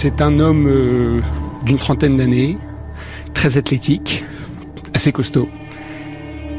[0.00, 1.20] C'est un homme euh,
[1.64, 2.56] d'une trentaine d'années,
[3.34, 4.22] très athlétique,
[4.94, 5.48] assez costaud,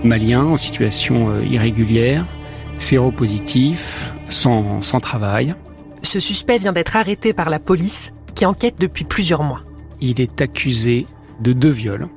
[0.04, 2.28] malien en situation euh, irrégulière,
[2.80, 5.56] séropositif, sans, sans travail.
[6.04, 9.62] Ce suspect vient d'être arrêté par la police qui enquête depuis plusieurs mois.
[10.02, 11.08] Il est accusé
[11.40, 12.10] de deux viols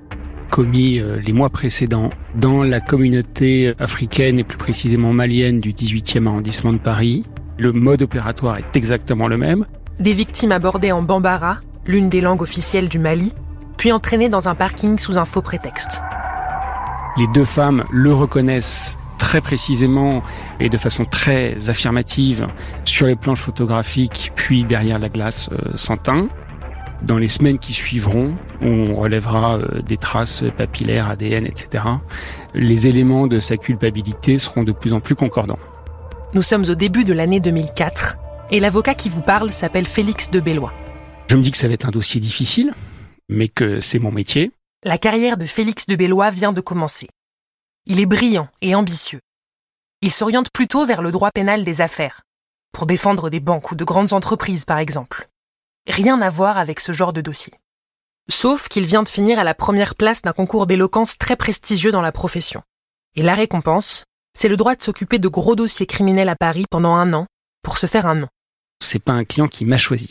[0.50, 6.26] commis euh, les mois précédents dans la communauté africaine et plus précisément malienne du 18e
[6.26, 7.26] arrondissement de Paris.
[7.58, 9.66] Le mode opératoire est exactement le même.
[10.02, 13.32] Des victimes abordées en bambara, l'une des langues officielles du Mali,
[13.76, 16.02] puis entraînées dans un parking sous un faux prétexte.
[17.16, 20.24] Les deux femmes le reconnaissent très précisément
[20.58, 22.48] et de façon très affirmative
[22.84, 26.26] sur les planches photographiques, puis derrière la glace euh, sans teint.
[27.02, 31.84] Dans les semaines qui suivront, on relèvera euh, des traces papillaires, ADN, etc.
[32.54, 35.60] Les éléments de sa culpabilité seront de plus en plus concordants.
[36.34, 38.16] Nous sommes au début de l'année 2004
[38.52, 40.74] et l'avocat qui vous parle s'appelle Félix de Bellois.
[41.28, 42.74] Je me dis que ça va être un dossier difficile,
[43.30, 44.52] mais que c'est mon métier.
[44.84, 47.08] La carrière de Félix de Bellois vient de commencer.
[47.86, 49.20] Il est brillant et ambitieux.
[50.02, 52.22] Il s'oriente plutôt vers le droit pénal des affaires,
[52.72, 55.28] pour défendre des banques ou de grandes entreprises par exemple.
[55.86, 57.54] Rien à voir avec ce genre de dossier.
[58.28, 62.02] Sauf qu'il vient de finir à la première place d'un concours d'éloquence très prestigieux dans
[62.02, 62.62] la profession.
[63.16, 64.04] Et la récompense,
[64.38, 67.26] c'est le droit de s'occuper de gros dossiers criminels à Paris pendant un an
[67.62, 68.28] pour se faire un nom.
[68.82, 70.08] C'est pas un client qui m'a choisi.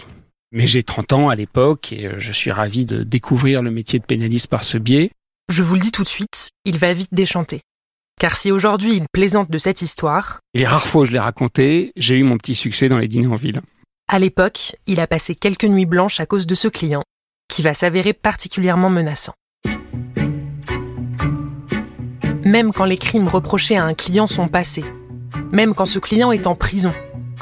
[0.54, 4.00] Mais j'ai 30 ans à l'époque et euh, je suis ravi de découvrir le métier
[4.00, 5.12] de pénaliste par ce biais.
[5.50, 7.60] Je vous le dis tout de suite, il va vite déchanter.
[8.18, 10.40] Car si aujourd'hui il plaisante de cette histoire...
[10.54, 13.10] Et les rares fois où je l'ai raconté, j'ai eu mon petit succès dans les
[13.10, 13.62] dîners en ville.
[14.08, 17.04] À l'époque, il a passé quelques nuits blanches à cause de ce client,
[17.50, 19.34] qui va s'avérer particulièrement menaçant.
[22.46, 24.86] Même quand les crimes reprochés à un client sont passés,
[25.52, 26.94] même quand ce client est en prison,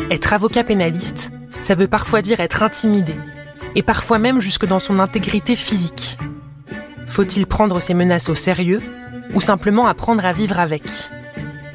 [0.09, 3.15] être avocat pénaliste, ça veut parfois dire être intimidé,
[3.75, 6.17] et parfois même jusque dans son intégrité physique.
[7.07, 8.81] Faut-il prendre ces menaces au sérieux
[9.33, 10.83] ou simplement apprendre à vivre avec?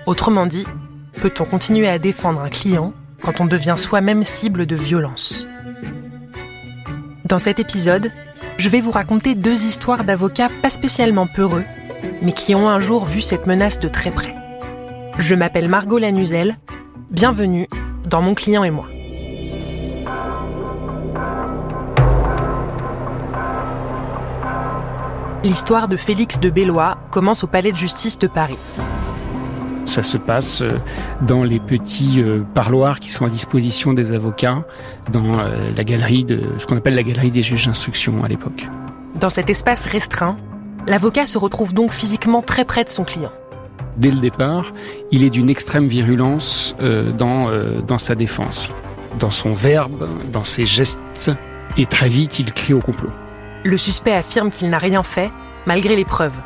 [0.07, 0.67] Autrement dit,
[1.21, 5.47] peut-on continuer à défendre un client quand on devient soi-même cible de violence?
[7.25, 8.11] Dans cet épisode,
[8.59, 11.65] je vais vous raconter deux histoires d'avocats pas spécialement peureux,
[12.23, 14.34] mais qui ont un jour vu cette menace de très près.
[15.19, 16.57] Je m'appelle Margot Lanuzel,
[17.11, 17.69] bienvenue
[18.04, 18.87] dans Mon client et moi.
[25.42, 28.56] L'histoire de Félix de Bellois commence au Palais de justice de Paris.
[29.84, 30.78] Ça se passe euh,
[31.20, 34.65] dans les petits euh, parloirs qui sont à disposition des avocats
[35.12, 38.66] dans euh, la galerie de ce qu'on appelle la galerie des juges d'instruction à l'époque.
[39.16, 40.38] Dans cet espace restreint,
[40.86, 43.32] l'avocat se retrouve donc physiquement très près de son client.
[43.97, 44.72] Dès le départ,
[45.10, 46.75] il est d'une extrême virulence
[47.16, 47.49] dans,
[47.82, 48.69] dans sa défense,
[49.19, 51.31] dans son verbe, dans ses gestes,
[51.77, 53.10] et très vite il crie au complot.
[53.65, 55.31] Le suspect affirme qu'il n'a rien fait,
[55.66, 56.38] malgré les preuves.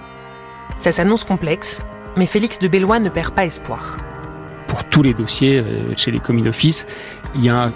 [0.79, 1.83] Ça s'annonce complexe,
[2.17, 3.99] mais Félix de Bellois ne perd pas espoir.
[4.69, 6.87] Pour tous les dossiers euh, chez les commis d'office,
[7.35, 7.73] il y a un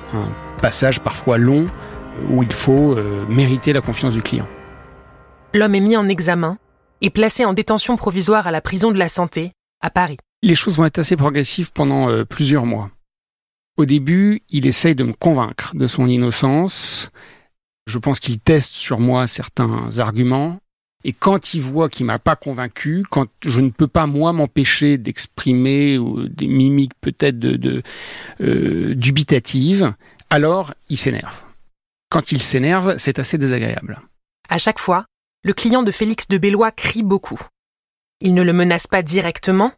[0.60, 1.66] passage parfois long
[2.30, 4.46] où il faut euh, mériter la confiance du client.
[5.54, 6.58] L'homme est mis en examen
[7.00, 10.16] et placé en détention provisoire à la prison de la santé, à Paris.
[10.42, 12.90] Les choses vont être assez progressives pendant euh, plusieurs mois.
[13.76, 17.10] Au début, il essaye de me convaincre de son innocence.
[17.86, 20.58] Je pense qu'il teste sur moi certains arguments.
[21.04, 24.98] Et quand il voit qu'il m'a pas convaincu, quand je ne peux pas moi m'empêcher
[24.98, 25.98] d'exprimer
[26.30, 27.82] des mimiques peut-être de,
[28.40, 29.94] euh, dubitatives,
[30.30, 31.42] alors il s'énerve.
[32.08, 34.00] Quand il s'énerve, c'est assez désagréable.
[34.48, 35.06] À chaque fois,
[35.44, 37.40] le client de Félix de Bellois crie beaucoup.
[38.24, 39.72] Il ne le menace pas directement,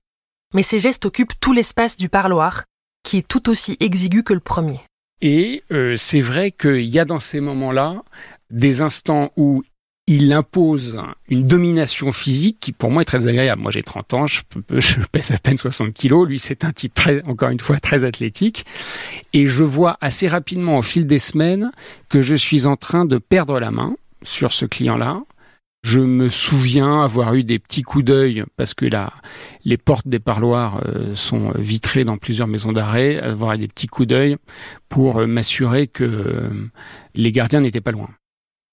[0.52, 2.64] mais ses gestes occupent tout l'espace du parloir,
[3.02, 4.80] qui est tout aussi exigu que le premier.
[5.22, 8.02] Et euh, c'est vrai qu'il y a dans ces moments-là
[8.50, 9.62] des instants où
[10.06, 13.62] il impose une domination physique qui pour moi est très agréable.
[13.62, 14.42] Moi j'ai 30 ans, je,
[15.10, 18.66] pèse à peine 60 kilos, lui c'est un type encore une fois très athlétique,
[19.32, 21.72] et je vois assez rapidement au fil des semaines
[22.10, 25.22] que je suis en train de perdre la main sur ce client-là.
[25.84, 29.12] Je me souviens avoir eu des petits coups d'œil parce que là,
[29.66, 33.86] les portes des parloirs euh, sont vitrées dans plusieurs maisons d'arrêt, avoir eu des petits
[33.86, 34.38] coups d'œil
[34.88, 36.70] pour euh, m'assurer que euh,
[37.14, 38.08] les gardiens n'étaient pas loin.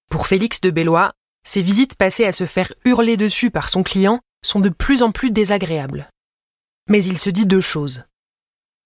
[0.08, 1.12] Pour Félix de Bellois,
[1.46, 5.12] ces visites passées à se faire hurler dessus par son client sont de plus en
[5.12, 6.08] plus désagréables.
[6.88, 8.04] Mais il se dit deux choses.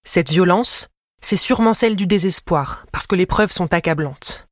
[0.05, 0.89] Cette violence,
[1.21, 4.47] c'est sûrement celle du désespoir, parce que les preuves sont accablantes.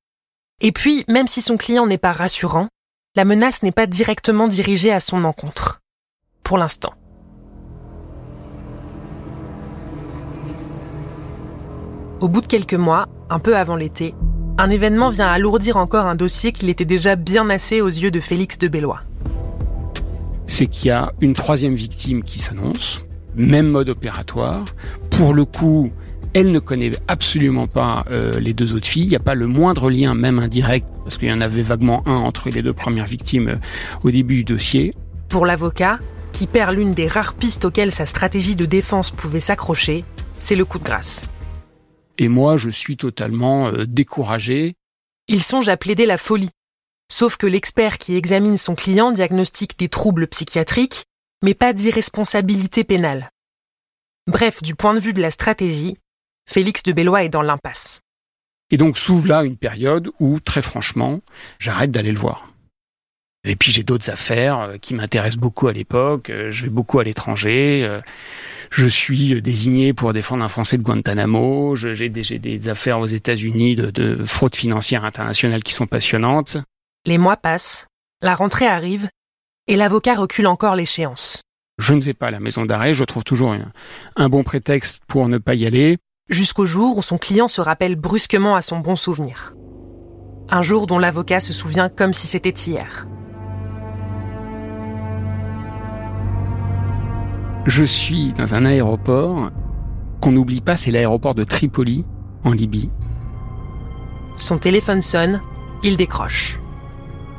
[0.62, 2.70] Et puis, même si son client n'est pas rassurant,
[3.16, 5.82] la menace n'est pas directement dirigée à son encontre.
[6.44, 6.94] Pour l'instant.
[12.20, 14.16] Au bout de quelques mois, un peu avant l'été,
[14.58, 18.20] un événement vient alourdir encore un dossier qu'il était déjà bien assez aux yeux de
[18.20, 19.02] Félix de Bellois.
[20.48, 24.66] C'est qu'il y a une troisième victime qui s'annonce, même mode opératoire.
[25.10, 25.92] Pour le coup,
[26.36, 29.06] elle ne connaît absolument pas euh, les deux autres filles.
[29.06, 32.04] Il n'y a pas le moindre lien, même indirect, parce qu'il y en avait vaguement
[32.06, 33.56] un entre les deux premières victimes euh,
[34.04, 34.94] au début du dossier.
[35.30, 35.98] Pour l'avocat,
[36.34, 40.04] qui perd l'une des rares pistes auxquelles sa stratégie de défense pouvait s'accrocher,
[40.38, 41.30] c'est le coup de grâce.
[42.18, 44.76] Et moi, je suis totalement euh, découragé.
[45.30, 46.52] Il songe à plaider la folie.
[47.10, 51.06] Sauf que l'expert qui examine son client diagnostique des troubles psychiatriques,
[51.42, 53.30] mais pas d'irresponsabilité pénale.
[54.28, 55.96] Bref, du point de vue de la stratégie,
[56.50, 58.02] Félix de Bellois est dans l'impasse.
[58.72, 61.20] Et donc s'ouvre là une période où, très franchement,
[61.60, 62.52] j'arrête d'aller le voir.
[63.44, 66.30] Et puis j'ai d'autres affaires euh, qui m'intéressent beaucoup à l'époque.
[66.32, 68.02] Euh, je vais beaucoup à l'étranger
[68.72, 74.24] je suis désigné pour défendre un Français de Guantanamo, j'ai des, affaires aux États-Unis de,
[74.26, 76.58] fraude financière internationale qui sont passionnantes.
[77.06, 77.88] Les mois passent,
[78.22, 79.08] la rentrée arrive,
[79.68, 81.42] et l'avocat recule encore l'échéance.
[81.78, 83.72] Je ne vais pas à la maison d'arrêt, je trouve toujours un,
[84.16, 85.98] un bon prétexte pour ne pas y aller.
[86.28, 89.54] Jusqu'au jour où son client se rappelle brusquement à son bon souvenir.
[90.50, 93.08] Un jour dont l'avocat se souvient comme si c'était hier.
[97.68, 99.52] Je suis dans un aéroport
[100.20, 102.06] qu'on n'oublie pas, c'est l'aéroport de Tripoli,
[102.44, 102.90] en Libye.
[104.38, 105.42] Son téléphone sonne,
[105.84, 106.58] il décroche.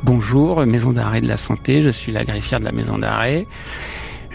[0.05, 3.49] Bonjour, maison d'arrêt de la santé, je suis la greffière de la maison d'arrêt.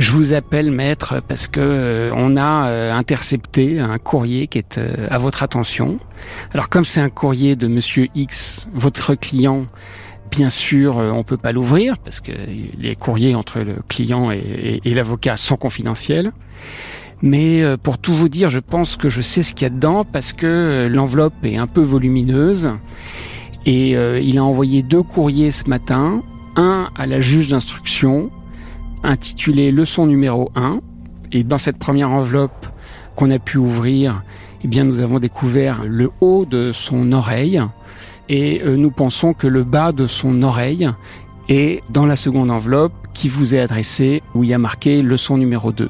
[0.01, 4.79] Je vous appelle maître parce que euh, on a euh, intercepté un courrier qui est
[4.79, 5.99] euh, à votre attention.
[6.55, 9.67] Alors comme c'est un courrier de monsieur X, votre client,
[10.31, 15.35] Bien sûr, on peut pas l'ouvrir parce que les courriers entre le client et, l'avocat
[15.35, 16.31] sont confidentiels.
[17.21, 20.05] Mais pour tout vous dire, je pense que je sais ce qu'il y a dedans
[20.05, 22.71] parce que l'enveloppe est un peu volumineuse.
[23.65, 26.23] Et il a envoyé deux courriers ce matin.
[26.55, 28.31] Un à la juge d'instruction,
[29.03, 30.79] intitulé Leçon numéro 1.
[31.31, 32.67] Et dans cette première enveloppe
[33.15, 34.23] qu'on a pu ouvrir,
[34.63, 37.61] eh bien, nous avons découvert le haut de son oreille
[38.29, 40.89] et euh, nous pensons que le bas de son oreille
[41.49, 45.37] est dans la seconde enveloppe qui vous est adressée où il y a marqué leçon
[45.37, 45.89] numéro 2.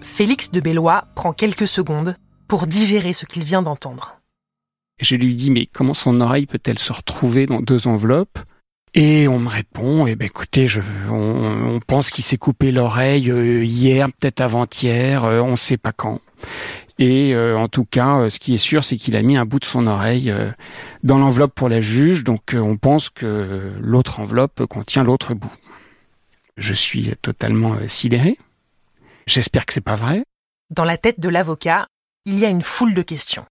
[0.00, 2.16] Félix de Bellois prend quelques secondes
[2.48, 4.21] pour digérer ce qu'il vient d'entendre.
[5.02, 8.38] Je lui dis mais comment son oreille peut-elle se retrouver dans deux enveloppes?
[8.94, 13.64] Et on me répond, eh ben écoutez, je, on, pense qu'il s'est coupé l'oreille euh,
[13.64, 16.20] hier, peut-être avant-hier, euh, on ne sait pas quand.
[16.98, 19.58] Et euh, en tout cas, ce qui est sûr, c'est qu'il a mis un bout
[19.58, 20.32] de son oreille
[21.02, 22.22] dans l'enveloppe pour la juge.
[22.22, 25.52] Donc on pense que l'autre enveloppe contient l'autre bout.
[26.58, 28.36] Je suis totalement sidéré.
[29.26, 30.22] J'espère que c'est pas vrai.
[30.70, 31.86] Dans la tête de l'avocat,
[32.26, 33.46] il y a une foule de questions.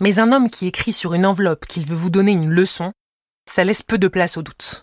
[0.00, 2.92] Mais un homme qui écrit sur une enveloppe qu'il veut vous donner une leçon,
[3.50, 4.82] ça laisse peu de place au doute.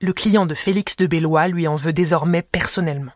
[0.00, 3.12] Le client de Félix de Bellois lui en veut désormais personnellement.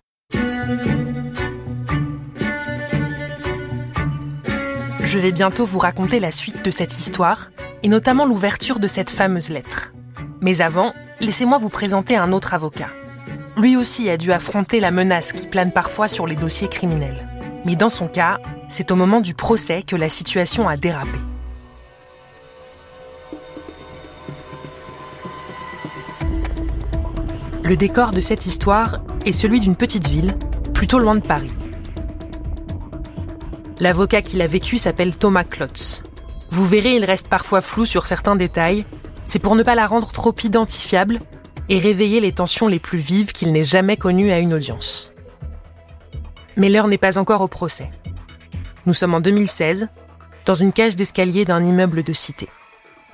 [5.00, 7.50] Je vais bientôt vous raconter la suite de cette histoire,
[7.82, 9.94] et notamment l'ouverture de cette fameuse lettre.
[10.42, 12.90] Mais avant, laissez-moi vous présenter un autre avocat.
[13.56, 17.28] Lui aussi a dû affronter la menace qui plane parfois sur les dossiers criminels.
[17.64, 21.18] Mais dans son cas, c'est au moment du procès que la situation a dérapé.
[27.62, 30.36] Le décor de cette histoire est celui d'une petite ville,
[30.74, 31.52] plutôt loin de Paris.
[33.80, 36.02] L'avocat qui l'a vécu s'appelle Thomas Klotz.
[36.50, 38.84] Vous verrez, il reste parfois flou sur certains détails.
[39.24, 41.20] C'est pour ne pas la rendre trop identifiable
[41.68, 45.10] et réveiller les tensions les plus vives qu'il n'ait jamais connues à une audience.
[46.56, 47.90] Mais l'heure n'est pas encore au procès.
[48.86, 49.88] Nous sommes en 2016,
[50.44, 52.48] dans une cage d'escalier d'un immeuble de cité.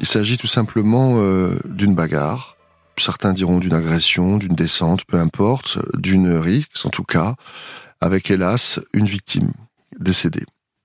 [0.00, 2.57] Il s'agit tout simplement euh, d'une bagarre.
[2.97, 7.35] Certains diront d'une agression, d'une descente, peu importe, d'une rixe en tout cas,
[8.00, 9.53] avec hélas une victime
[9.99, 10.45] décédé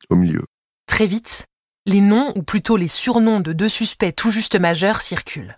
[0.10, 0.44] au milieu.
[0.88, 1.46] Très vite,
[1.86, 5.58] les noms, ou plutôt les surnoms de deux suspects tout juste majeurs circulent.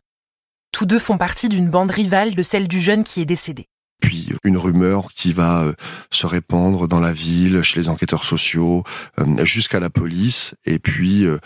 [0.72, 3.68] Tous deux font partie d'une bande rivale de celle du jeune qui est décédé.
[4.02, 5.74] Puis une rumeur qui va euh,
[6.12, 8.84] se répandre dans la ville, chez les enquêteurs sociaux,
[9.20, 11.40] euh, jusqu'à la police, et puis euh,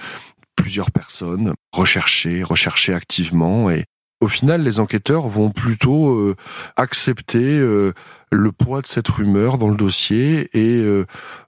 [0.55, 3.85] plusieurs personnes recherchées, recherchées activement, et
[4.19, 6.35] au final, les enquêteurs vont plutôt
[6.75, 10.85] accepter le poids de cette rumeur dans le dossier et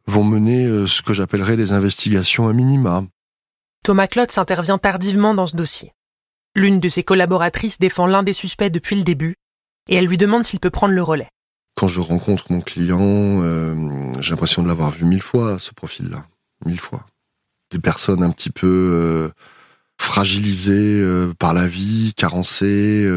[0.07, 3.03] vont mener ce que j'appellerais des investigations à minima.
[3.83, 5.93] Thomas Klotz intervient tardivement dans ce dossier.
[6.55, 9.36] L'une de ses collaboratrices défend l'un des suspects depuis le début
[9.90, 11.30] et elle lui demande s'il peut prendre le relais.
[11.75, 16.25] Quand je rencontre mon client, euh, j'ai l'impression de l'avoir vu mille fois, ce profil-là.
[16.66, 17.06] mille fois.
[17.72, 19.30] Des personnes un petit peu euh,
[20.00, 23.10] fragilisées euh, par la vie, carencées,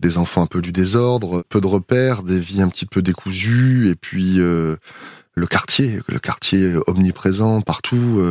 [0.00, 3.90] des enfants un peu du désordre, peu de repères, des vies un petit peu décousues,
[3.90, 8.22] et puis le quartier, le quartier omniprésent partout.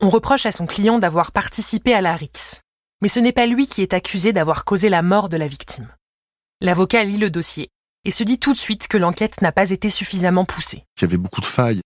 [0.00, 2.60] On reproche à son client d'avoir participé à la RIX.
[3.00, 5.88] Mais ce n'est pas lui qui est accusé d'avoir causé la mort de la victime.
[6.60, 7.68] L'avocat lit le dossier
[8.04, 10.82] et se dit tout de suite que l'enquête n'a pas été suffisamment poussée.
[10.96, 11.80] Il y avait beaucoup de failles.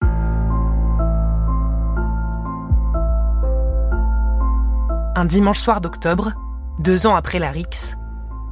[5.15, 6.33] Un dimanche soir d'octobre,
[6.79, 7.97] deux ans après la Rix,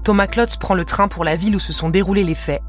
[0.04, 2.60] Thomas Klotz prend le train pour la ville où se sont déroulés les faits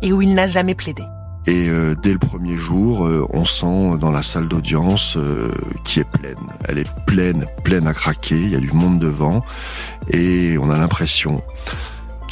[0.00, 1.02] et où il n'a jamais plaidé.
[1.48, 5.98] Et euh, dès le premier jour, euh, on sent dans la salle d'audience euh, qui
[5.98, 6.36] est pleine.
[6.68, 8.40] Elle est pleine, pleine à craquer.
[8.40, 9.44] Il y a du monde devant
[10.08, 11.42] et on a l'impression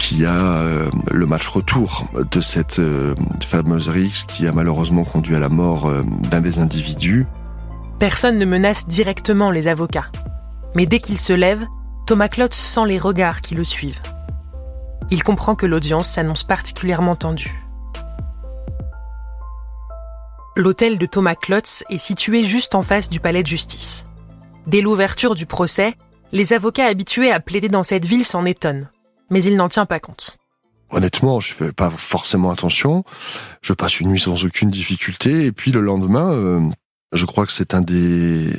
[0.00, 0.62] qu'il y a
[1.10, 2.80] le match retour de cette
[3.46, 5.90] fameuse Rix qui a malheureusement conduit à la mort
[6.30, 7.26] d'un des individus.
[7.98, 10.06] Personne ne menace directement les avocats.
[10.74, 11.66] Mais dès qu'il se lève,
[12.06, 14.00] Thomas Klotz sent les regards qui le suivent.
[15.10, 17.62] Il comprend que l'audience s'annonce particulièrement tendue.
[20.56, 24.06] L'hôtel de Thomas Klotz est situé juste en face du palais de justice.
[24.66, 25.94] Dès l'ouverture du procès,
[26.32, 28.88] les avocats habitués à plaider dans cette ville s'en étonnent,
[29.30, 30.38] mais il n'en tient pas compte.
[30.90, 33.04] Honnêtement, je fais pas forcément attention.
[33.62, 36.60] Je passe une nuit sans aucune difficulté, et puis le lendemain, euh,
[37.12, 38.52] je crois que c'est un des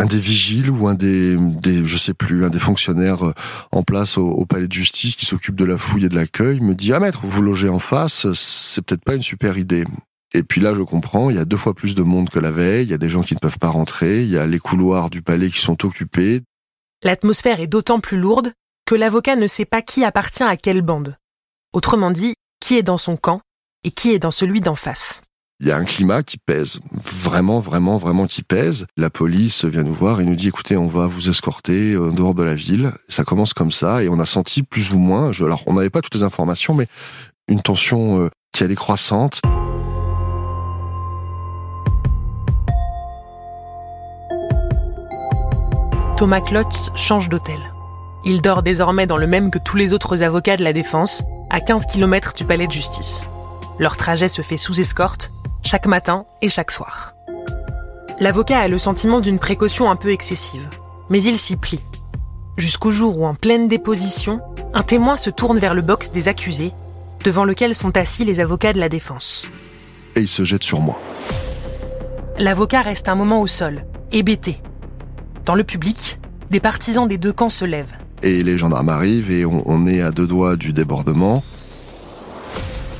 [0.00, 3.34] un des vigiles ou un des, des, je sais plus, un des fonctionnaires euh,
[3.70, 6.74] en place au, palais de justice qui s'occupe de la fouille et de l'accueil me
[6.74, 9.84] dit ah maître vous logez en face c'est peut-être pas une super idée
[10.32, 12.50] et puis là je comprends il y a deux fois plus de monde que la
[12.50, 14.58] veille il y a des gens qui ne peuvent pas rentrer il y a les
[14.58, 16.40] couloirs du palais qui sont occupés
[17.02, 18.52] l'atmosphère est d'autant plus lourde
[18.90, 21.16] que l'avocat ne sait pas qui appartient à quelle bande
[21.72, 23.40] autrement dit qui est dans son camp
[23.84, 25.22] et qui est dans celui d'en face
[25.60, 28.86] il y a un climat qui pèse, vraiment, vraiment, vraiment qui pèse.
[28.96, 32.34] La police vient nous voir et nous dit, écoutez, on va vous escorter en dehors
[32.34, 32.92] de la ville.
[33.10, 36.00] Ça commence comme ça et on a senti plus ou moins, alors on n'avait pas
[36.00, 36.86] toutes les informations, mais
[37.46, 39.42] une tension euh, qui allait croissante.
[46.16, 47.69] Thomas Klotz change d'hôtel.
[48.24, 51.60] Il dort désormais dans le même que tous les autres avocats de la défense, à
[51.60, 53.26] 15 km du palais de justice.
[53.78, 55.30] Leur trajet se fait sous escorte
[55.62, 57.14] chaque matin et chaque soir.
[58.18, 60.68] L'avocat a le sentiment d'une précaution un peu excessive,
[61.08, 61.80] mais il s'y plie.
[62.58, 64.40] Jusqu'au jour où, en pleine déposition,
[64.74, 66.72] un témoin se tourne vers le box des accusés,
[67.24, 69.48] devant lequel sont assis les avocats de la défense.
[70.16, 71.00] Et il se jette sur moi.
[72.38, 74.60] L'avocat reste un moment au sol, hébété.
[75.46, 76.18] Dans le public,
[76.50, 77.96] des partisans des deux camps se lèvent.
[78.22, 81.42] Et les gendarmes arrivent et on, est à deux doigts du débordement.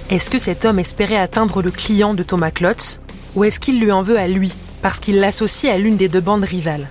[0.08, 3.00] Est-ce que cet homme espérait atteindre le client de Thomas Klotz
[3.36, 6.20] ou est-ce qu'il lui en veut à lui parce qu'il l'associe à l'une des deux
[6.20, 6.88] bandes rivales?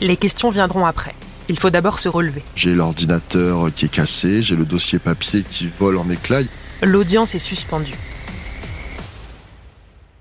[0.00, 1.14] Les questions viendront après.
[1.48, 2.42] Il faut d'abord se relever.
[2.56, 6.42] J'ai l'ordinateur qui est cassé, j'ai le dossier papier qui vole en éclats.
[6.82, 7.96] L'audience est suspendue.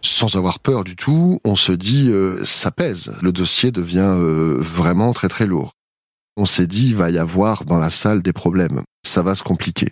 [0.02, 3.14] Sans avoir peur du tout, on se dit euh, ça pèse.
[3.22, 5.77] Le dossier devient euh, vraiment très très lourd.
[6.40, 8.84] On s'est dit il va y avoir dans la salle des problèmes.
[9.04, 9.92] Ça va se compliquer.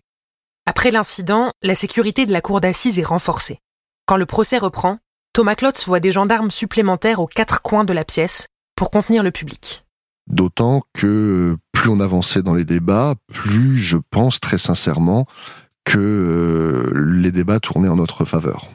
[0.68, 3.58] Après l'incident, la sécurité de la cour d'assises est renforcée.
[4.06, 5.00] Quand le procès reprend,
[5.34, 9.32] Thomas Klotz voit des gendarmes supplémentaires aux quatre coins de la pièce pour contenir le
[9.32, 9.86] public.
[10.28, 15.26] D'autant que plus on avançait dans les débats, plus je pense très sincèrement
[15.84, 18.70] que euh, les débats tournaient en notre faveur.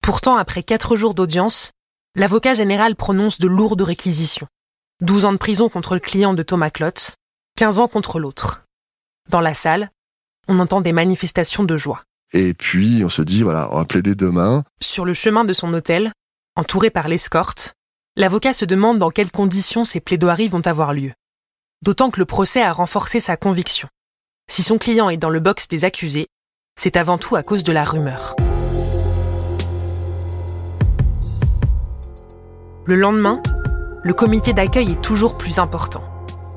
[0.00, 1.72] Pourtant, après quatre jours d'audience,
[2.14, 4.46] l'avocat général prononce de lourdes réquisitions.
[5.02, 7.16] 12 ans de prison contre le client de Thomas Klotz,
[7.58, 8.64] 15 ans contre l'autre.
[9.28, 9.90] Dans la salle,
[10.48, 12.04] on entend des manifestations de joie.
[12.32, 14.64] Et puis on se dit, voilà, on va plaider demain.
[14.80, 16.12] Sur le chemin de son hôtel,
[16.56, 17.74] entouré par l'escorte,
[18.16, 21.12] l'avocat se demande dans quelles conditions ces plaidoiries vont avoir lieu.
[21.82, 23.88] D'autant que le procès a renforcé sa conviction.
[24.48, 26.28] Si son client est dans le box des accusés,
[26.80, 28.34] c'est avant tout à cause de la rumeur.
[32.86, 33.42] Le lendemain,
[34.06, 36.04] le comité d'accueil est toujours plus important.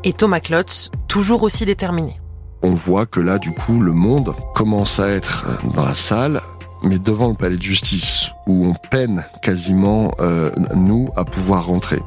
[0.04, 2.14] Et Thomas Klotz, toujours aussi déterminé
[2.62, 6.42] on voit que là, du coup, le monde commence à être dans la salle,
[6.84, 12.00] mais devant le palais de justice, où on peine quasiment, euh, nous, à pouvoir rentrer.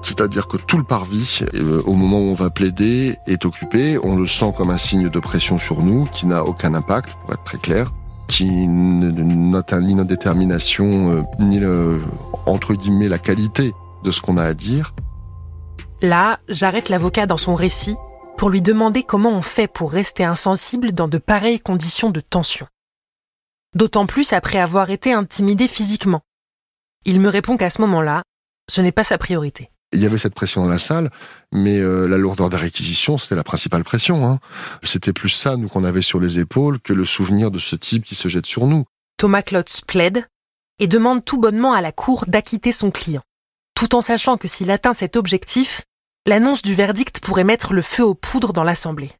[0.00, 3.98] C'est-à-dire que tout le parvis, euh, au moment où on va plaider, est occupé.
[4.02, 7.34] On le sent comme un signe de pression sur nous, qui n'a aucun impact, pour
[7.34, 7.92] être très clair,
[8.28, 11.60] qui note ni notre détermination, euh, ni
[12.46, 14.92] entre guillemets la qualité de ce qu'on a à dire.
[16.02, 17.96] Là, j'arrête l'avocat dans son récit
[18.36, 22.68] pour lui demander comment on fait pour rester insensible dans de pareilles conditions de tension.
[23.74, 26.22] D'autant plus après avoir été intimidé physiquement.
[27.04, 28.22] Il me répond qu'à ce moment-là,
[28.70, 29.70] ce n'est pas sa priorité.
[29.92, 31.10] Il y avait cette pression dans la salle,
[31.52, 34.26] mais euh, la lourdeur des réquisitions, c'était la principale pression.
[34.26, 34.38] Hein.
[34.82, 38.04] C'était plus ça, nous, qu'on avait sur les épaules, que le souvenir de ce type
[38.04, 38.84] qui se jette sur nous.
[39.16, 40.26] Thomas Klotz plaide
[40.78, 43.22] et demande tout bonnement à la Cour d'acquitter son client,
[43.78, 45.82] tout en sachant que s'il atteint cet objectif,
[46.26, 49.12] l'annonce du verdict pourrait mettre le feu aux poudres dans l'Assemblée.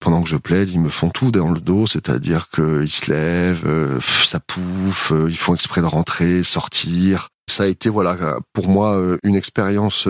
[0.00, 3.66] Pendant que je plaide, ils me font tout dans le dos, c'est-à-dire qu'ils se lèvent,
[3.66, 7.28] euh, ça pouffe, euh, ils font exprès de rentrer, sortir.
[7.46, 8.16] Ça a été, voilà,
[8.54, 10.08] pour moi, euh, une expérience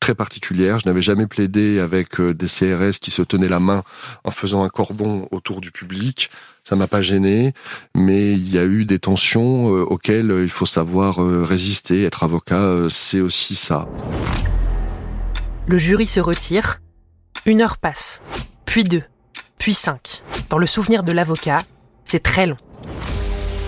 [0.00, 0.80] très particulière.
[0.80, 3.84] Je n'avais jamais plaidé avec des CRS qui se tenaient la main
[4.24, 6.30] en faisant un cordon autour du public.
[6.68, 7.52] Ça m'a pas gêné,
[7.94, 12.04] mais il y a eu des tensions auxquelles il faut savoir résister.
[12.04, 13.88] Être avocat, c'est aussi ça.
[15.66, 16.80] Le jury se retire.
[17.46, 18.20] Une heure passe
[18.68, 19.02] puis deux,
[19.56, 20.22] puis cinq.
[20.50, 21.62] Dans le souvenir de l'avocat,
[22.04, 22.56] c'est très long.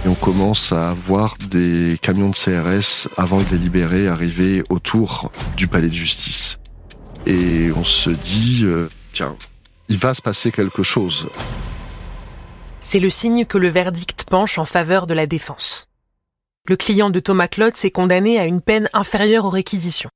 [0.04, 5.68] Et on commence à voir des camions de CRS avant de délibérer arriver autour du
[5.68, 6.58] palais de justice.
[7.24, 9.34] Et on se dit, euh, tiens,
[9.88, 11.28] il va se passer quelque chose.
[12.92, 15.86] C'est le signe que le verdict penche en faveur de la défense.
[16.66, 20.10] Le client de Thomas Klotz est condamné à une peine inférieure aux réquisitions.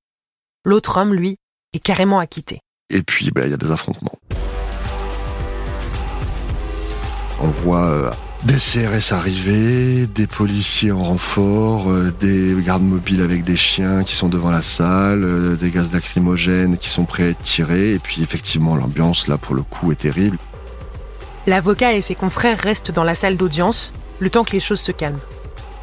[0.64, 1.36] L'autre homme, lui,
[1.72, 2.58] est carrément acquitté.
[2.90, 4.18] Et puis, ben, il y a des affrontements.
[7.40, 8.10] On voit euh,
[8.42, 14.16] des CRS arriver, des policiers en renfort, euh, des gardes mobiles avec des chiens qui
[14.16, 17.92] sont devant la salle, euh, des gaz lacrymogènes qui sont prêts à être tirés.
[17.92, 20.38] Et puis effectivement, l'ambiance là pour le coup est terrible.
[21.46, 24.92] L'avocat et ses confrères restent dans la salle d'audience le temps que les choses se
[24.92, 25.20] calment.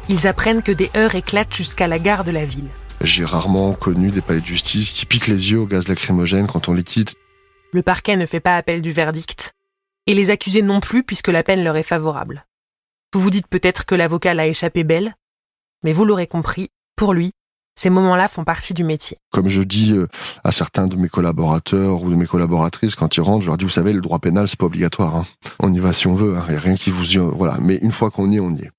[0.08, 2.68] Ils apprennent que des heurts éclatent jusqu'à la gare de la ville.
[3.00, 6.68] J'ai rarement connu des palais de justice qui piquent les yeux au gaz lacrymogène quand
[6.68, 7.14] on les quitte.
[7.72, 9.54] Le parquet ne fait pas appel du verdict
[10.06, 12.44] et les accusés non plus puisque la peine leur est favorable.
[13.12, 15.14] Vous vous dites peut-être que l'avocat l'a échappé belle,
[15.84, 17.32] mais vous l'aurez compris, pour lui,
[17.74, 19.18] ces moments-là font partie du métier.
[19.30, 20.06] Comme je dis euh,
[20.44, 23.64] à certains de mes collaborateurs ou de mes collaboratrices quand ils rentrent, je leur dis,
[23.64, 25.16] vous savez, le droit pénal, c'est pas obligatoire.
[25.16, 25.24] Hein.
[25.58, 26.44] On y va si on veut, hein.
[26.48, 27.18] il n'y a rien qui vous y...
[27.18, 28.70] Voilà, mais une fois qu'on y est, on y est.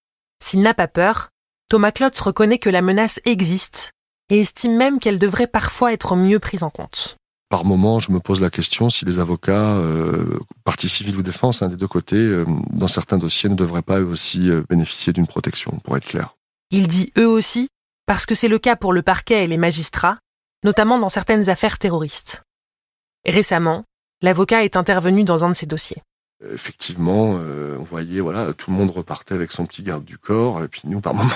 [0.43, 1.29] S'il n'a pas peur,
[1.69, 3.91] Thomas Klotz reconnaît que la menace existe
[4.29, 7.17] et estime même qu'elle devrait parfois être mieux prise en compte
[7.53, 11.61] par moment, je me pose la question si les avocats, euh, partie civile ou défense,
[11.61, 15.13] hein, des deux côtés, euh, dans certains dossiers, ne devraient pas eux aussi euh, bénéficier
[15.13, 16.35] d'une protection, pour être clair.
[16.71, 17.67] Il dit eux aussi,
[18.05, 20.19] parce que c'est le cas pour le parquet et les magistrats,
[20.63, 22.43] notamment dans certaines affaires terroristes.
[23.25, 23.85] Récemment,
[24.21, 26.03] l'avocat est intervenu dans un de ces dossiers
[26.51, 30.63] effectivement, euh, on voyait, voilà, tout le monde repartait avec son petit garde du corps,
[30.63, 31.29] et puis nous, par moments,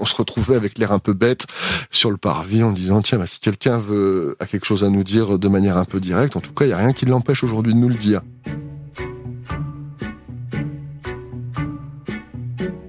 [0.00, 1.46] on se, retrouvait avec l'air un peu bête
[1.90, 5.04] sur le parvis en disant, tiens, bah, si quelqu'un veut a quelque chose à nous
[5.04, 7.42] dire de manière un peu directe, en tout cas, il n'y a rien qui l'empêche
[7.44, 8.22] aujourd'hui de nous le dire.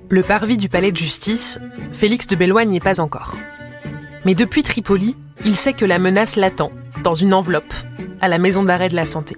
[0.09, 1.59] Le parvis du palais de justice,
[1.91, 3.35] Félix de Bellois n'y est pas encore.
[4.23, 6.71] Mais depuis Tripoli, il sait que la menace l'attend,
[7.03, 7.73] dans une enveloppe,
[8.21, 9.35] à la maison d'arrêt de la santé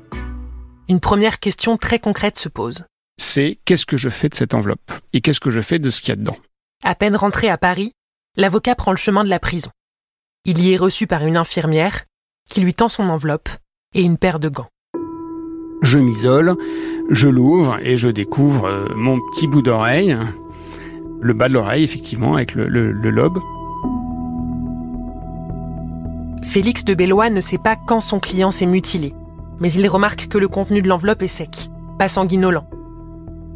[0.88, 2.86] une première question très concrète se pose.
[3.18, 4.92] C'est qu'est-ce que je fais de cette enveloppe?
[5.14, 6.38] Et qu'est-ce que je fais de ce qu'il y a dedans?
[6.84, 7.94] À peine rentré à Paris,
[8.36, 9.70] l'avocat prend le chemin de la prison.
[10.46, 12.06] Il y est reçu par une infirmière
[12.50, 13.50] qui lui tend son enveloppe
[13.94, 14.70] et une paire de gants.
[15.82, 16.56] Je m'isole,
[17.10, 20.18] je l'ouvre et je découvre euh, mon petit bout d'oreille,
[21.20, 23.40] le bas de l'oreille effectivement avec le, le lobe.
[26.44, 29.14] Félix de Bellois ne sait pas quand son client s'est mutilé
[29.60, 32.66] mais il remarque que le contenu de l'enveloppe est sec, pas sanguinolent.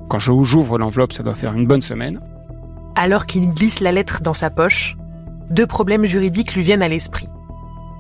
[0.10, 2.20] Quand j'ouvre l'enveloppe, ça doit faire une bonne semaine.
[2.96, 4.98] Alors qu'il glisse la lettre dans sa poche,
[5.50, 7.30] deux problèmes juridiques lui viennent à l'esprit.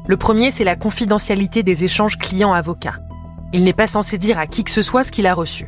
[0.07, 2.95] Le premier, c'est la confidentialité des échanges client-avocat.
[3.53, 5.67] Il n'est pas censé dire à qui que ce soit ce qu'il a reçu.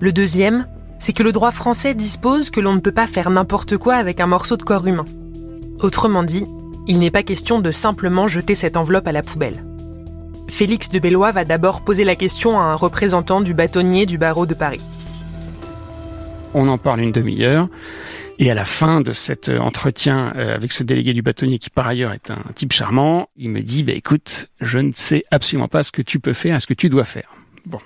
[0.00, 0.66] Le deuxième,
[0.98, 4.20] c'est que le droit français dispose que l'on ne peut pas faire n'importe quoi avec
[4.20, 5.04] un morceau de corps humain.
[5.80, 6.46] Autrement dit,
[6.86, 9.64] il n'est pas question de simplement jeter cette enveloppe à la poubelle.
[10.48, 14.46] Félix de Bellois va d'abord poser la question à un représentant du bâtonnier du barreau
[14.46, 14.80] de Paris.
[16.54, 17.68] On en parle une demi-heure.
[18.38, 21.86] Et à la fin de cet entretien euh, avec ce délégué du bâtonnier, qui par
[21.86, 25.82] ailleurs est un type charmant, il me dit, bah, écoute, je ne sais absolument pas
[25.82, 27.34] ce que tu peux faire, ce que tu dois faire.
[27.64, 27.78] Bon.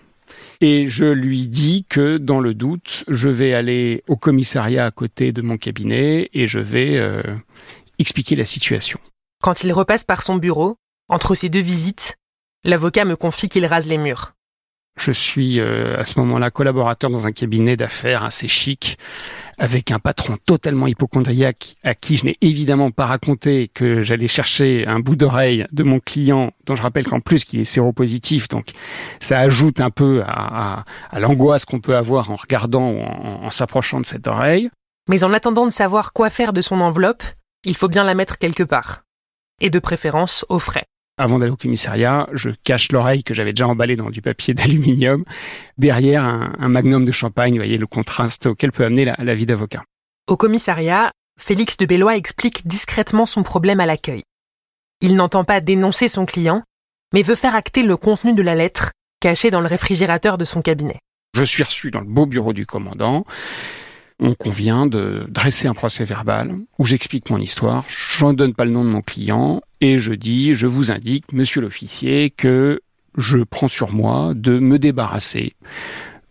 [0.60, 5.32] Et je lui dis que dans le doute, je vais aller au commissariat à côté
[5.32, 7.22] de mon cabinet et je vais euh,
[7.98, 8.98] expliquer la situation.
[9.42, 10.76] Quand il repasse par son bureau,
[11.08, 12.18] entre ces deux visites,
[12.62, 14.34] L'avocat me confie qu'il rase les murs.
[15.00, 18.98] Je suis euh, à ce moment-là collaborateur dans un cabinet d'affaires assez chic,
[19.58, 24.86] avec un patron totalement hypochondriaque à qui je n'ai évidemment pas raconté que j'allais chercher
[24.86, 28.72] un bout d'oreille de mon client, dont je rappelle qu'en plus qu'il est séropositif, donc
[29.20, 30.84] ça ajoute un peu à,
[31.18, 34.68] l'angoisse qu'on peut avoir en regardant ou en s'approchant de cette oreille.
[35.08, 37.22] Mais en attendant de savoir quoi faire de son enveloppe,
[37.64, 39.02] il faut bien la mettre quelque part.
[39.62, 40.86] et de préférence au frais.
[41.20, 45.26] Avant d'aller au commissariat, je cache l'oreille que j'avais déjà emballée dans du papier d'aluminium,
[45.76, 49.82] derrière un, magnum de champagne, vous voyez le contraste auquel peut amener la, vie d'avocat.
[50.28, 54.22] Au commissariat, Félix de Bellois explique discrètement son problème à l'accueil.
[55.02, 56.62] Il n'entend pas dénoncer son client,
[57.12, 60.62] mais veut faire acter le contenu de la lettre cachée dans le réfrigérateur de son
[60.62, 61.00] cabinet.
[61.36, 63.26] Je suis reçu dans le beau bureau du commandant
[64.20, 68.64] on convient de dresser un procès verbal où j'explique mon histoire, je ne donne pas
[68.64, 72.80] le nom de mon client et je dis, je vous indique, monsieur l'officier, que
[73.16, 75.54] je prends sur moi de me débarrasser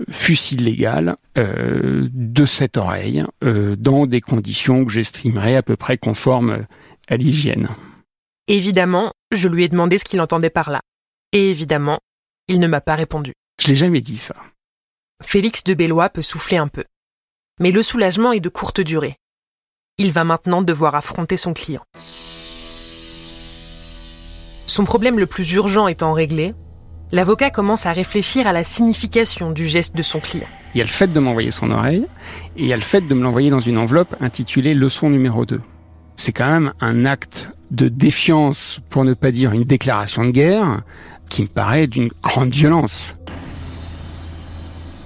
[0.10, 5.97] fût illégal euh, de cette oreille euh, dans des conditions que j'estimerais à peu près
[5.97, 6.65] conformes
[7.10, 7.69] à l'hygiène.
[8.47, 10.82] Évidemment, je lui ai demandé ce qu'il entendait par là.
[11.34, 11.99] Et évidemment,
[12.47, 13.34] il ne m'a pas répondu.
[13.62, 14.36] Je l'ai jamais dit ça.
[15.21, 16.86] Félix de Bellois peut souffler un peu
[17.60, 19.15] mais le soulagement est de courte durée.
[19.98, 21.84] Il va maintenant devoir affronter son client.
[24.65, 26.54] Son problème le plus urgent étant réglé,
[27.12, 30.48] l'avocat commence à réfléchir à la signification du geste de son client.
[30.74, 32.06] Il y a le fait de m'envoyer son oreille
[32.56, 35.45] et il y a le fait de me l'envoyer dans une enveloppe intitulée Leçon numéro
[35.45, 35.60] 2.
[36.15, 40.82] C'est quand même un acte de défiance, pour ne pas dire une déclaration de guerre,
[41.30, 43.15] qui me paraît d'une grande violence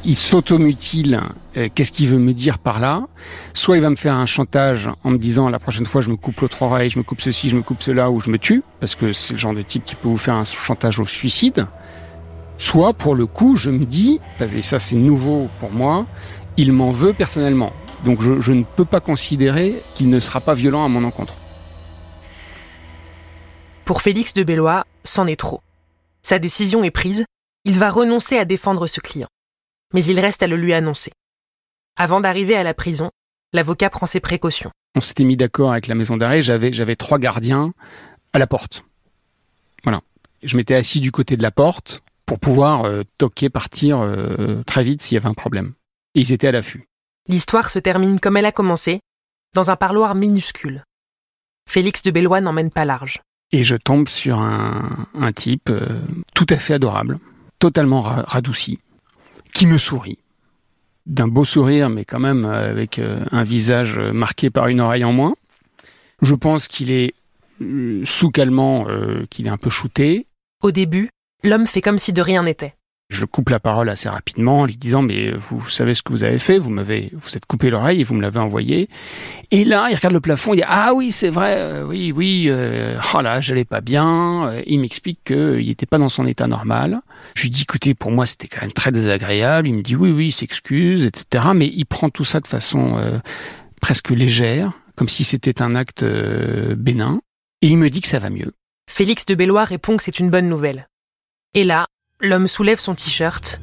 [0.05, 1.21] il s'automutile.
[1.57, 3.07] Euh, qu'est-ce qu'il veut me dire par là?
[3.53, 6.15] Soit il va me faire un chantage en me disant la prochaine fois je me
[6.15, 8.63] coupe l'autre oreille, je me coupe ceci, je me coupe cela ou je me tue,
[8.79, 11.67] parce que c'est le genre de type qui peut vous faire un chantage au suicide.
[12.57, 16.05] Soit pour le coup je me dis, et ça c'est nouveau pour moi,
[16.57, 17.71] il m'en veut personnellement.
[18.03, 21.35] Donc je, je ne peux pas considérer qu'il ne sera pas violent à mon encontre.
[23.85, 25.61] Pour Félix de Bellois, c'en est trop.
[26.21, 27.25] Sa décision est prise,
[27.65, 29.27] il va renoncer à défendre ce client
[29.93, 31.11] mais il reste à le lui annoncer.
[31.95, 33.11] Avant d'arriver à la prison,
[33.53, 34.71] l'avocat prend ses précautions.
[34.95, 37.73] On s'était mis d'accord avec la maison d'arrêt, j'avais, j'avais trois gardiens
[38.33, 38.83] à la porte.
[39.83, 40.01] Voilà.
[40.41, 44.83] Je m'étais assis du côté de la porte pour pouvoir euh, toquer, partir euh, très
[44.83, 45.73] vite s'il y avait un problème.
[46.15, 46.87] Et ils étaient à l'affût.
[47.27, 48.99] L'histoire se termine comme elle a commencé,
[49.53, 50.83] dans un parloir minuscule.
[51.69, 53.21] Félix de Bellois n'emmène pas large.
[53.51, 56.01] Et je tombe sur un, type euh,
[56.33, 57.19] tout à fait adorable,
[57.59, 58.79] totalement radouci,
[59.53, 60.17] qui me sourit.
[61.05, 64.81] D'un beau sourire, mais quand même euh, avec euh, un visage euh, marqué par une
[64.81, 65.35] oreille en moins.
[66.21, 67.13] Je pense qu'il est
[68.03, 68.87] sous calmant,
[69.29, 70.25] qu'il est un peu shooté.
[70.61, 71.09] Au début,
[71.43, 72.75] l'homme fait comme si de rien n'était.
[73.09, 76.23] Je coupe la parole assez rapidement en lui disant mais vous savez ce que vous
[76.23, 78.89] avez fait, vous m'avez vous êtes coupé l'oreille et vous me l'avez envoyé.
[79.51, 82.45] Et là, il regarde le plafond, il dit ah oui c'est vrai, euh, oui oui,
[82.47, 84.47] euh, oh là j'allais pas bien.
[84.47, 87.01] Euh, il m'explique qu'il n'était pas dans son état normal.
[87.35, 89.67] Je lui dis écoutez pour moi c'était quand même très désagréable.
[89.67, 91.45] Il me dit oui oui il s'excuse etc.
[91.53, 93.21] Mais il prend tout ça de façon
[93.81, 97.21] presque légère, comme si c'était un acte bénin.
[97.61, 98.53] Et il me dit que ça va mieux.
[98.89, 100.87] Félix de Bellois répond que c'est une bonne nouvelle.
[101.53, 101.87] Et là,
[102.23, 103.61] L'homme soulève son t-shirt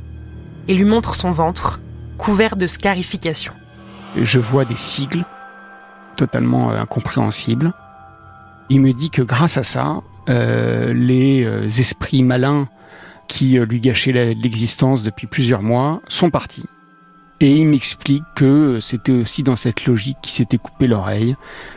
[0.68, 1.80] et lui montre son ventre,
[2.18, 3.54] couvert de scarifications.
[4.20, 5.24] Je vois des sigles
[6.14, 7.72] totalement euh, incompréhensibles.
[8.68, 12.68] Il me dit que grâce à ça, euh, les euh, esprits malins
[13.28, 16.66] qui lui gâchaient l'existence depuis plusieurs mois sont partis.
[17.40, 21.34] Et il m'explique que c'était aussi dans cette logique qu'il s'était coupé l'oreille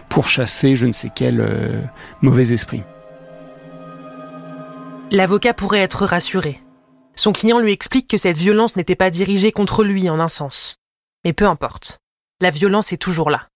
[0.09, 1.87] pour chasser je ne sais quel
[2.21, 2.81] mauvais esprit.
[5.11, 6.59] L'avocat pourrait être rassuré.
[7.15, 10.77] Son client lui explique que cette violence n'était pas dirigée contre lui en un sens.
[11.23, 11.99] Mais peu importe.
[12.41, 13.47] La violence est toujours là.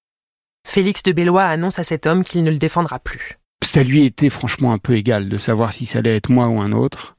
[0.67, 3.37] Félix de Bellois annonce à cet homme qu'il ne le défendra plus.
[3.63, 6.61] Ça lui était franchement un peu égal de savoir si ça allait être moi ou
[6.61, 7.15] un autre.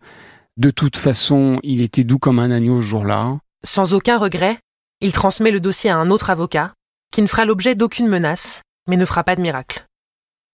[0.56, 3.38] De toute façon, il était doux comme un agneau ce jour-là.
[3.64, 4.58] Sans aucun regret,
[5.00, 6.74] il transmet le dossier à un autre avocat,
[7.10, 9.84] qui ne fera l'objet d'aucune menace, mais ne fera pas de miracle.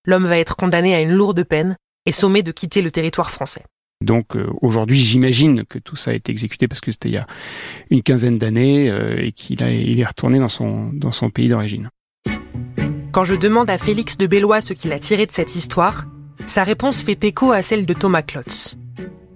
[0.06, 3.64] L'homme va être condamné à une lourde peine et sommé de quitter le territoire français.
[4.04, 7.18] Donc euh, aujourd'hui, j'imagine que tout ça a été exécuté parce que c'était il y
[7.18, 7.26] a
[7.90, 11.88] une quinzaine d'années euh, et qu'il il est retourné dans son, dans son pays d'origine.
[13.12, 16.04] Quand je demande à Félix de Bellois ce qu'il a tiré de cette histoire,
[16.46, 18.76] sa réponse fait écho à celle de Thomas Klotz.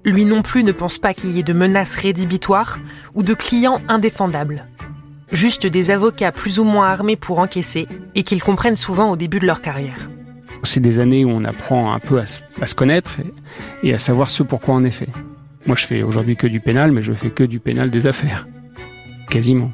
[0.05, 2.79] Lui non plus ne pense pas qu'il y ait de menaces rédhibitoires
[3.15, 4.67] ou de clients indéfendables.
[5.33, 9.39] Juste des avocats plus ou moins armés pour encaisser et qu'ils comprennent souvent au début
[9.39, 10.09] de leur carrière.
[10.65, 13.17] C'est des années où on apprend un peu à, se connaître
[13.83, 15.09] et, à savoir ce pourquoi on est fait.
[15.67, 18.47] Moi, je fais aujourd'hui que du pénal, mais je fais que du pénal des affaires.
[19.31, 19.71] Quasiment.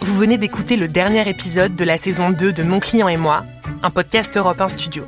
[0.00, 3.44] Vous venez d'écouter le dernier épisode de la saison 2 de Mon client et moi,
[3.82, 5.04] un podcast Europe 1 Studio.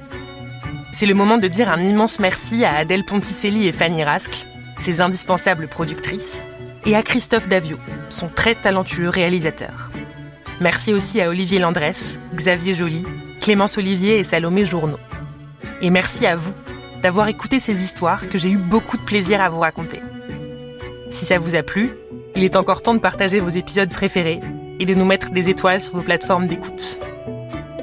[0.92, 5.00] C'est le moment de dire un immense merci à Adèle Ponticelli et Fanny Rascle, ses
[5.00, 6.46] indispensables productrices,
[6.86, 9.90] et à Christophe Davio, son très talentueux réalisateur.
[10.60, 13.04] Merci aussi à Olivier Landresse, Xavier Joly,
[13.40, 14.98] Clémence Olivier et Salomé Journeau.
[15.80, 16.54] Et merci à vous
[17.02, 20.00] d'avoir écouté ces histoires que j'ai eu beaucoup de plaisir à vous raconter.
[21.10, 21.90] Si ça vous a plu,
[22.36, 24.40] il est encore temps de partager vos épisodes préférés
[24.78, 27.00] et de nous mettre des étoiles sur vos plateformes d'écoute.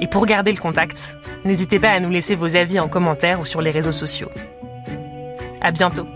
[0.01, 3.45] Et pour garder le contact, n'hésitez pas à nous laisser vos avis en commentaire ou
[3.45, 4.29] sur les réseaux sociaux.
[5.61, 6.07] À bientôt!